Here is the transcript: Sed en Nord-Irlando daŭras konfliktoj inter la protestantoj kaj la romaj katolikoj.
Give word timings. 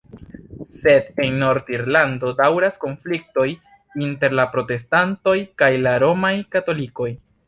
Sed 0.75 1.11
en 1.25 1.35
Nord-Irlando 1.41 2.31
daŭras 2.39 2.79
konfliktoj 2.85 3.45
inter 4.05 4.35
la 4.39 4.47
protestantoj 4.55 5.35
kaj 5.63 5.71
la 5.89 5.93
romaj 6.05 6.33
katolikoj. 6.57 7.11